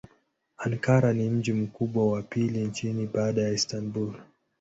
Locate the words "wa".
2.11-2.21